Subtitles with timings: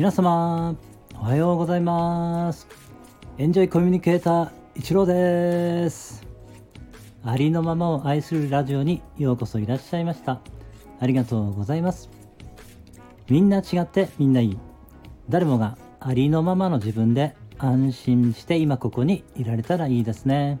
[0.00, 0.76] 皆様
[1.14, 2.66] おはようございます。
[3.36, 6.26] エンジョイコミュニケーター一郎です。
[7.22, 10.40] ありのままを愛するラジオにようこそいらっしゃいました。
[11.00, 12.08] ありがとうございます。
[13.28, 14.58] みんな違ってみんないい。
[15.28, 20.60] 誰もがありのままの自分で安心して今ここにいられたらいいですね。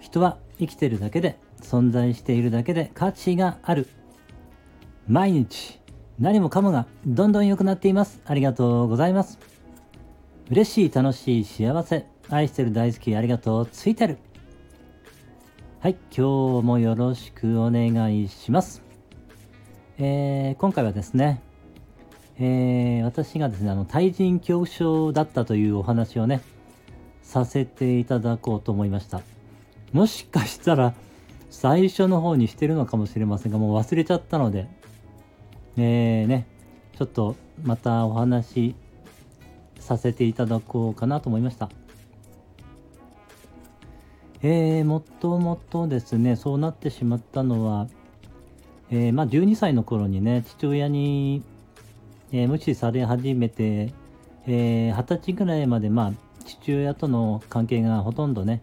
[0.00, 3.88] 人は生きてるだけで存在しているだけで価値がある。
[5.06, 5.78] 毎日
[6.18, 8.20] 何もかもがどんどん良くなっています。
[8.26, 9.38] ありがとうございます。
[10.50, 12.06] 嬉しい楽しい幸せ。
[12.28, 13.66] 愛してる大好きありがとう。
[13.66, 14.18] ついてる。
[15.78, 18.82] はい今日もよろしくお願いします。
[19.98, 21.40] えー、今回はですね
[22.40, 26.40] えー、私がですねあの対人恐怖症だったというお話をね
[27.22, 29.22] させていただこうと思いました。
[29.92, 30.94] もしかしたら
[31.48, 34.66] 最初の方にしてるのかもしれませんがもう忘れちゃったので
[35.78, 36.46] えー、ね
[36.98, 38.74] ちょっとまたお話
[39.80, 41.70] させていただこうかなと思いました。
[44.42, 47.88] えー、もともとですねそうなってしまったのは、
[48.90, 51.42] えー、まあ、12歳の頃にね父親に
[52.30, 53.92] えー、無視され始めて、
[54.46, 56.12] えー、20歳ぐらいまで、まあ、
[56.44, 58.62] 父親との関係がほとんどね、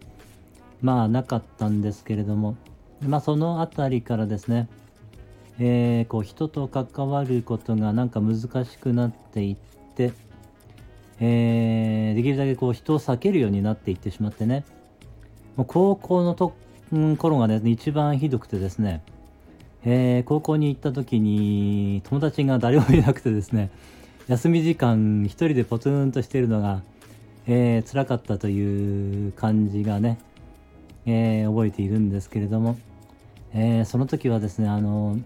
[0.82, 2.56] まあ、なかったんですけれども、
[3.02, 4.68] まあ、そのあたりからですね、
[5.60, 9.56] えー、こう人と関わることがなんか難しくなっていっ
[9.96, 10.12] て、
[11.20, 14.66] えー、できるだけこう人を避けるようになっていってしまってね、
[15.56, 16.54] もう高校のと、
[16.92, 19.02] うん、頃がね、一番ひどくてですね、
[19.86, 23.70] えー、高校に行った時に友達が誰もいなくてですね。
[24.28, 26.82] 休み時間一人でポツンとしているのが、
[27.46, 30.18] えー、辛かったという感じがね、
[31.06, 32.76] えー、覚えているんですけれども、
[33.54, 35.20] えー、その時はですねあの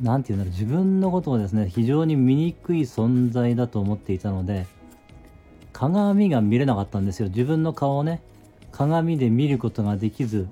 [0.00, 4.66] 何て言うんだろう自分のことをですね非常に醜い存在だと思っていたので
[5.72, 7.28] 鏡が見れなかったんですよ。
[7.28, 8.20] 自分の顔をね
[8.72, 10.48] 鏡で見ることができず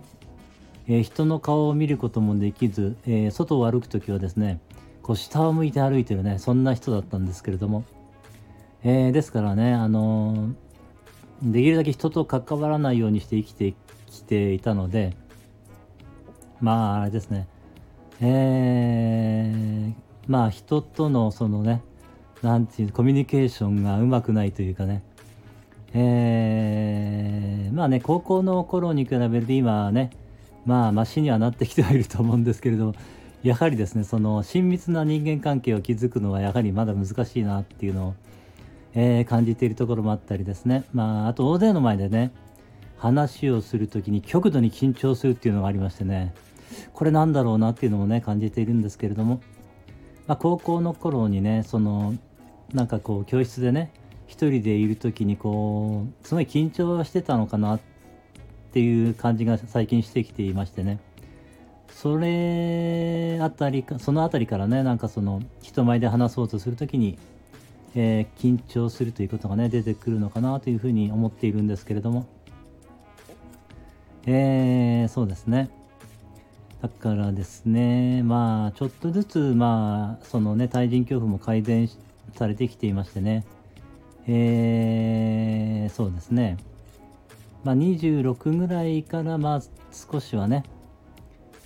[0.89, 4.61] えー、人の顔を見ることもできず、えー、外を歩く時はですね
[5.03, 7.85] こう下を向いて歩いてるねそんな人だったんですけれども、
[8.83, 10.55] えー、ですからねあの
[11.43, 13.75] できるだけ人と関わらないようにして生きて
[14.11, 15.17] きていたので
[16.61, 17.49] まああれですね。
[18.21, 19.93] えー、
[20.27, 21.83] まあ人とのそのね
[22.43, 25.03] なんていうコミュニケーションがうまくないというかね。
[25.95, 30.11] えー、まあね高校の頃に比べると今ね
[30.67, 32.95] まあマシにはなってきてはいると思うんですけれども
[33.43, 38.15] やはりですねその親密な人間関係を築くのはやはりまだ難しいなっていうのを、
[38.95, 40.85] えー、感じているところもあったりですね。
[40.93, 42.33] まああと大勢の前でね
[42.99, 46.35] 話をする時に極度に緊張するっていうのがありましてね。
[46.93, 49.41] これなんだろうなっていうのもね感じているんですけれども、
[50.27, 52.15] まあ、高校の頃にねその
[52.73, 53.93] なんかこう教室でね
[54.27, 57.81] 一人でいる時にこうすごい緊張してたのかなっ
[58.73, 60.99] ていう感じが最近してきていましてね。
[61.89, 67.19] それあたりかそのあたりからねなんかその人前で話そうとする時に、
[67.95, 72.27] えー、緊張するということがね出てくるのかなというふうに思っているんですけれども。
[74.27, 75.71] えー、そうですね。
[76.87, 81.91] だからですねまあちょっとずつまあそのね対人恐怖も改善
[82.37, 83.45] されてきていましてね
[84.29, 86.57] えー、そうですね
[87.65, 90.63] まあ、26ぐらいからまあ少しはね、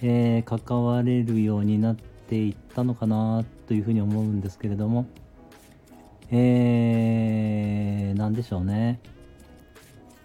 [0.02, 5.04] えー、関われるようになっていったのかなというふうに思うんですけれども、
[6.30, 8.98] えー、なんでしょうね。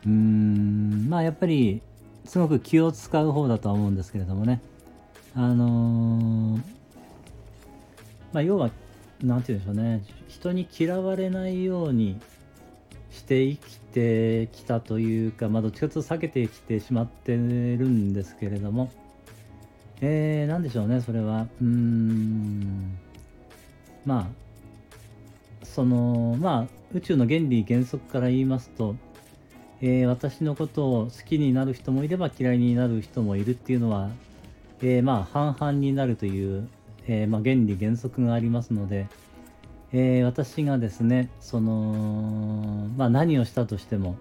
[0.06, 1.82] うーん、まあやっぱり
[2.24, 4.62] すごく気を使う方だとは思うんですけれどもね。
[5.36, 6.62] あのー、
[8.32, 8.72] まあ要は、
[9.22, 10.04] なんて言うんでしょうね。
[10.30, 12.20] 人に嫌われないように
[13.12, 18.92] して生きてきたというか、まあ、どっちかというと避けてきてしまってるんですけれども、
[20.02, 21.48] えー、何でしょうね、それは。
[21.62, 22.98] うーん、
[24.06, 28.96] まあ、その、まあ、宇宙の原理原則から言いますと、
[29.82, 34.10] えー、私のことを好きになる人もいれば嫌いになる人もいるっていうのは、
[34.82, 36.68] えー、まあ半々になるという、
[37.08, 39.08] えー、まあ、原理原則がありますので、
[39.94, 44.18] えー、私がですねその、まあ、何をしたとしても、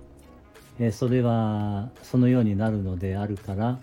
[0.79, 3.79] えー、それはそのようになるのであるから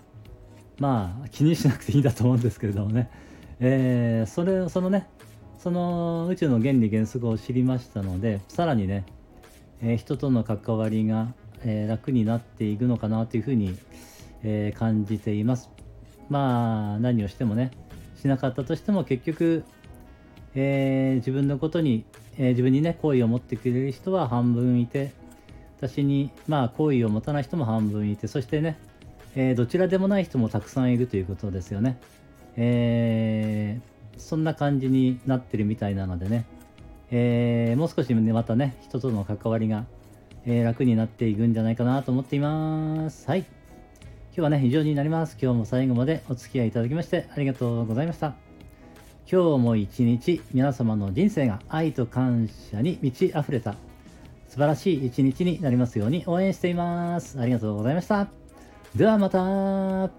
[0.78, 3.10] まあ気にしなくていいんだと思うんですけれどもね、
[3.60, 5.08] えー、それそのね
[5.58, 9.04] その宇宙の原理原則を知りましたのでさらにね、
[9.80, 11.34] え人との関わりが、
[11.64, 13.78] え楽になっていくのかなというふうに、
[14.42, 15.70] え感じています。
[16.28, 17.70] まあ何をしてもね
[18.20, 19.64] しなかったとしても結局
[20.54, 22.04] えー、自分のことに、
[22.36, 25.12] えー、自分にね好意を持ってくれる人は半分いて
[25.78, 28.78] 私にまあ好意を持たない人も半分いてそしてね、
[29.34, 31.98] えー、どちらでもない人もたくさんいるということですよね、
[32.56, 36.44] えー、そんな感じになってるみたいなのでね、
[37.10, 39.86] えー、もう少し、ね、またね人との関わりが、
[40.44, 43.28] え楽になっていくんじゃないかなと思っています。
[43.28, 43.44] はい。
[44.34, 45.36] 今日はね、以上になります。
[45.40, 48.34] 今日も最後までお付き合いいただきましてありがとうございました。
[49.30, 53.74] 今日も一日皆様の人生が愛と感謝に満ち溢れた
[54.48, 57.38] 素晴らしい一日になりますように応援しています。
[57.38, 58.28] ありがとうございました。
[58.96, 60.10] ではまた。